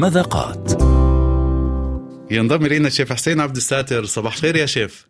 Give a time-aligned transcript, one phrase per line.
[0.00, 0.72] مذاقات
[2.30, 4.04] ينضم إلينا الشيف حسين عبد الساتر.
[4.04, 5.08] صباح الخير يا شيف.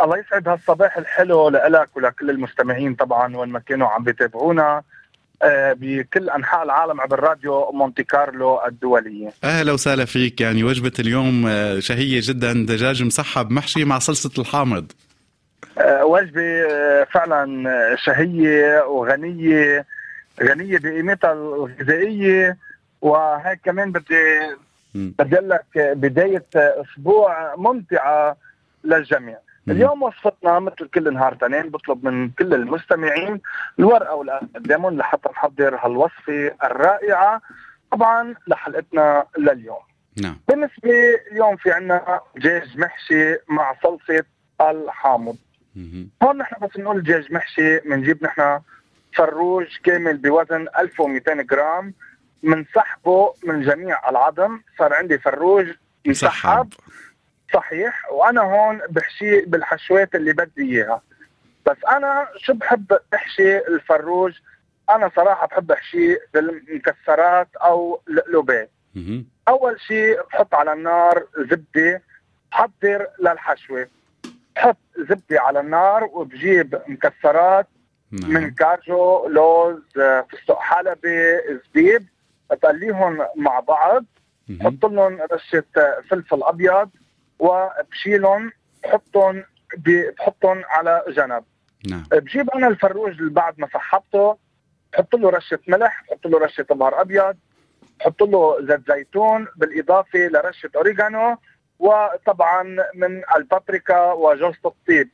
[0.00, 4.82] الله يسعد هالصباح الحلو لك ولكل المستمعين طبعا وين ما كانوا عم بيتابعونا
[5.42, 9.32] آه، بكل أنحاء العالم عبر راديو مونتي كارلو الدوليه.
[9.44, 10.40] أهلا وسهلا فيك.
[10.40, 12.52] يعني وجبة اليوم آه، شهية جدا.
[12.52, 14.92] دجاج مسحب محشي مع صلصة الحامض.
[15.78, 16.64] آه، وجبة
[17.04, 17.46] فعلا
[18.04, 19.86] شهية وغنية
[20.42, 22.66] غنية بقيمتها الغذائية.
[23.00, 24.56] وهيك كمان بدي
[24.94, 28.36] بدي أقول لك بداية أسبوع ممتعة
[28.84, 29.38] للجميع.
[29.68, 33.40] اليوم وصفتنا مثل كل نهار تنين بطلب من كل المستمعين
[33.78, 37.40] الورقة والقلم لحتى نحضر هالوصفة الرائعة
[37.92, 39.78] طبعا لحلقتنا لليوم.
[40.22, 40.40] نعم.
[40.48, 40.90] بالنسبة
[41.32, 44.24] اليوم في عنا دجاج محشي مع صلصة
[44.60, 45.36] الحامض.
[46.22, 48.60] هون نحن بس نقول دجاج محشي بنجيب نحن
[49.16, 51.94] فروج كامل بوزن 1200 جرام.
[52.46, 55.66] بنسحبه من جميع العظم صار عندي فروج
[56.06, 56.72] مسحب
[57.54, 58.10] صحيح.
[58.12, 61.02] وأنا هون بحشي بالحشوات اللي بدي إياها.
[61.66, 64.32] بس أنا شو بحب أحشي الفروج؟
[64.90, 68.70] أنا صراحة بحب أحشي بالمكسرات أو القلوبات.
[69.48, 72.02] أول شيء بحط على النار زبدة
[72.52, 73.88] بحضر للحشوة.
[74.56, 77.66] بحط زبدة على النار وبجيب مكسرات
[78.10, 78.30] نعم.
[78.30, 79.82] من كاجو لوز
[80.32, 82.06] فستق حلبي زبيب.
[82.50, 84.04] بقليهم مع بعض
[84.48, 85.64] بحط لهم رشة
[86.10, 86.90] فلفل أبيض
[87.38, 88.52] وبشيلهم
[88.84, 89.44] بحطهم
[89.76, 91.44] بحطهم على جنب.
[91.90, 92.04] نعم.
[92.12, 94.36] بجيب أنا الفروج اللي بعد ما سحبته
[94.92, 97.36] بحط له رشة ملح بحط له رشة بهار أبيض
[98.00, 101.36] بحط له زيت زيتون بالإضافة لرشة اوريجانو
[101.78, 102.62] وطبعا
[102.94, 105.08] من البابريكا وجوز الطيب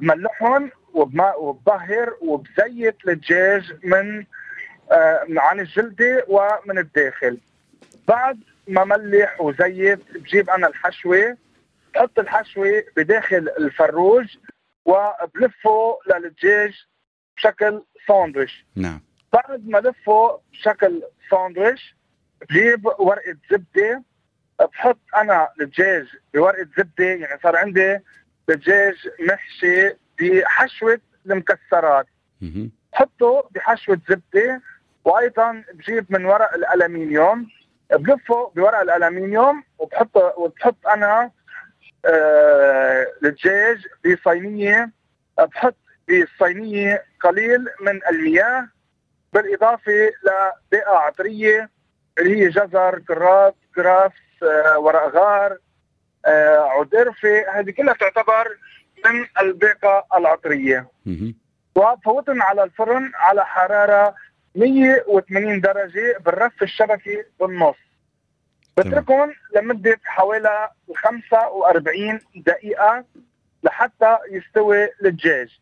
[0.00, 4.24] بملحهم وببهر وبزيت الدجاج من
[5.36, 7.38] عن الجلدة ومن الداخل.
[8.08, 11.36] بعد ما ملح وزيت بجيب أنا الحشوة
[11.94, 14.36] بحط الحشوة بداخل الفروج
[14.84, 16.86] وبلفه للدجاج
[17.36, 18.66] بشكل ساندويش.
[18.76, 19.00] نعم.
[19.32, 21.96] بعد ما لفه بشكل ساندويش
[22.40, 24.02] بجيب ورقة زبدة.
[24.60, 27.98] بحط أنا الدجاج بورقة زبدة يعني صار عندي
[28.48, 32.06] دجاج محشي بحشوة المكسرات.
[32.92, 34.62] بحطه بحشوة زبدة.
[35.04, 37.48] وأيضا بجيب من ورق الألمنيوم.
[37.92, 41.30] بلفه بورق الألمنيوم وبحط وبحط أنا
[42.06, 44.90] آه الدجاج بصينية.
[45.38, 45.76] بحط
[46.08, 48.68] بالصينيه قليل من المياه
[49.32, 51.70] بالإضافة لدقه عطرية
[52.18, 54.12] اللي هي جزر كراث كراث
[54.42, 55.58] آه ورق غار
[56.26, 57.44] آه عود قرفة.
[57.52, 58.48] هذه كلها تعتبر
[59.06, 60.88] من الباقه العطرية.
[61.76, 64.14] وبفوتهم على الفرن على حرارة
[64.54, 67.76] 180 درجة بالرف الشبكي بالنص.
[68.76, 73.04] بتركهم لمدة حوالي 45 دقيقة
[73.62, 75.60] لحتى يستوي الدجاج.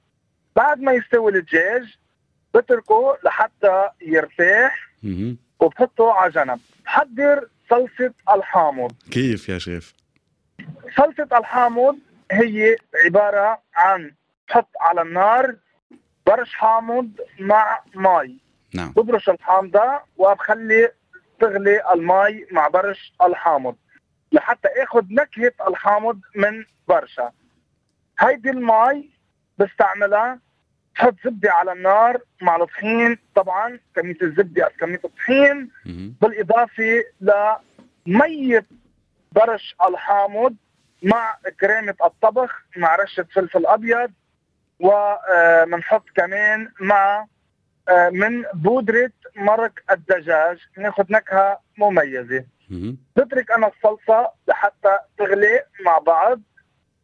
[0.57, 1.99] بعد ما يستوي الدجاج
[2.55, 4.89] بتركه لحتى يرتاح
[5.61, 6.61] وبحطه على جنب.
[6.85, 8.93] بحضر صلصة الحامض.
[9.11, 9.95] كيف يا شيف؟
[10.97, 11.99] صلصة الحامض
[12.33, 14.15] هي عبارة عن
[14.49, 15.57] بحط على النار
[16.27, 18.39] برش حامض مع مي
[18.75, 18.93] نعم.
[18.97, 20.93] ببرش الحامضة وبخلي
[21.41, 23.77] تغلي المي مع برش الحامض
[24.33, 27.31] لحتى اخذ نكهة الحامض من برشا.
[28.21, 29.11] هيدي المي
[29.59, 30.39] بستعملها
[30.95, 33.19] بحط زبدة على النار مع الطحين.
[33.35, 35.71] طبعا كمية الزبدة قد كمية الطحين
[36.21, 37.05] بالإضافة
[38.07, 38.67] لمية
[39.33, 40.57] برش الحامض
[41.03, 44.13] مع كريمة الطبخ مع رشة فلفل أبيض
[44.81, 47.27] وبنحط كمان مع
[48.13, 50.59] من بودرة مرق الدجاج.
[50.77, 52.45] ناخذ نكهة مميزة.
[53.17, 56.41] بترك أنا الصلصة لحتى تغلي مع بعض.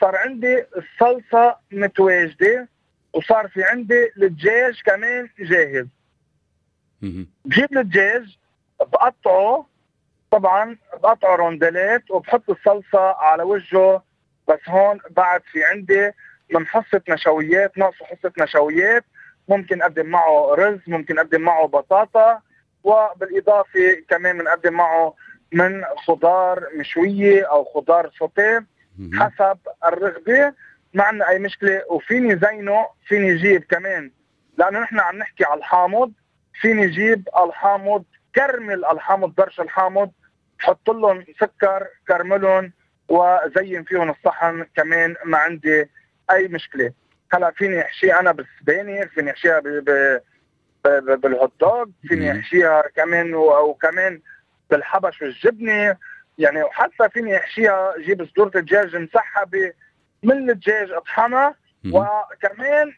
[0.01, 2.69] صار عندي الصلصة متواجدة
[3.13, 5.87] وصار في عندي الدجاج كمان جاهز.
[7.45, 8.39] بجيب الدجاج
[8.81, 9.67] بقطعه.
[10.31, 14.03] طبعا بقطعه روندلات وبحط الصلصة على وجهه.
[14.49, 16.11] بس هون بعد في عندي
[16.55, 19.05] من حصة نشويات ناقصه حصة نشويات.
[19.49, 22.41] ممكن أقدم معه رز ممكن أقدم معه بطاطا
[22.85, 25.15] وبالإضافة كمان بنقدم معه
[25.53, 28.67] من خضار مشوية أو خضار سوتيه
[29.15, 30.53] حسب الرغبة.
[30.95, 34.11] ما عندنا أي مشكلة وفيني زينه فيني جيب كمان.
[34.59, 36.13] لأنه نحن عم نحكي على الحامض
[36.61, 38.05] فيني جيب الحامض
[38.35, 40.11] كرمل الحامض برش الحامض
[40.59, 42.73] حط لهم سكر كرملهم
[43.09, 45.91] وزين فيهم الصحن كمان ما عندي
[46.31, 46.93] أي مشكلة.
[47.33, 49.61] هلا فيني احشيها أنا بالسبانخ فيني احشيها
[51.17, 54.21] بالهوت دوغ فيني احشيها كمان وكمان
[54.71, 55.97] بالحبش والجبنة.
[56.39, 59.73] يعني وحتى فيني احشيها جيب صدورة الدجاج مسحبة
[60.23, 61.55] من الدجاج اطحنها.
[61.93, 62.93] وكمان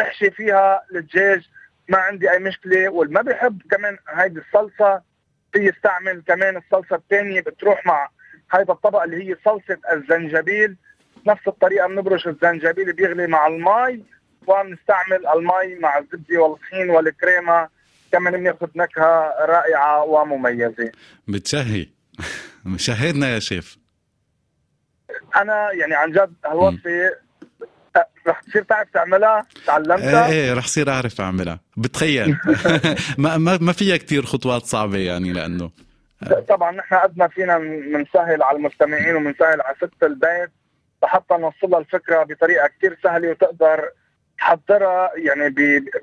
[0.00, 1.48] احشي فيها الدجاج.
[1.88, 5.02] ما عندي أي مشكلة واللي ما بيحب كمان هيدي الصلصة.
[5.52, 8.08] في يستعمل كمان الصلصة الثانية بتروح مع
[8.52, 10.76] هيدا الطبق اللي هي صلصة الزنجبيل.
[11.26, 14.04] نفس الطريقة بنبرش الزنجبيل بيغلي مع المي
[14.46, 17.68] وبنستعمل المي مع الزبدة والطحين والكريمة.
[18.12, 20.92] كمان بناخذ نكهة رائعة ومميزة.
[21.28, 21.86] بتشهي.
[22.76, 23.78] شهدنا يا شيف.
[25.36, 27.10] أنا يعني عن جد هالوصفة
[28.26, 31.60] رح تصير تعرف تعملها؟ تعلمتها؟ إيه إيه رح صير أعرف أعملها.
[31.76, 32.36] بتخيل.
[33.18, 35.70] ما ما ما فيها كثير خطوات صعبة يعني لأنه.
[36.48, 40.50] طبعا نحن قد ما فينا بنسهل على المستمعين وبنسهل على ست البيت.
[41.02, 43.90] لحتى نوصل لها الفكرة بطريقة كثير سهلة وتقدر
[44.38, 45.54] تحضرها يعني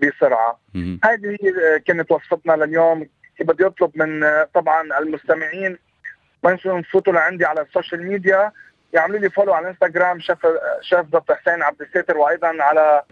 [0.01, 0.59] بسرعة.
[1.03, 3.09] هذه هي كانت وصفتنا لليوم.
[3.39, 5.77] بدي اطلب من طبعا المستمعين
[6.43, 8.51] ما ينسوا يفوتوا لعندي على ال social media.
[8.93, 10.37] يعملوا لي follow على الإنستغرام شيف
[10.81, 13.03] شيف دكتور حسين عبد الساتر وأيضا على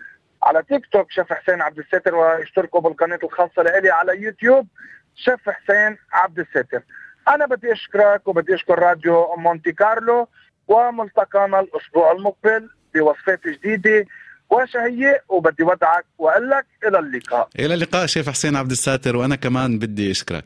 [0.43, 4.67] على تيك توك شيف حسين عبد الساتر ويشتركوا بالقناة الخاصة لي على يوتيوب
[5.15, 6.81] شيف حسين عبد الساتر
[7.27, 10.27] أنا بدي أشكرك وبدي أشكر راديو مونتي كارلو.
[10.67, 14.05] وملتقانا الأسبوع المقبل بوصفات جديدة
[14.49, 17.49] وشهية وبدي ودعك وأقول لك إلى اللقاء.
[17.59, 20.45] إلى اللقاء شيف حسين عبد الساتر وأنا كمان بدي أشكرك.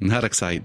[0.00, 0.64] نهارك سعيد.